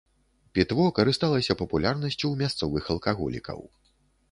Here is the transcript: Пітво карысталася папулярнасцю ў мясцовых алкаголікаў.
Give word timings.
Пітво 0.53 0.85
карысталася 0.99 1.57
папулярнасцю 1.61 2.21
ў 2.29 2.33
мясцовых 2.41 2.91
алкаголікаў. 2.97 3.59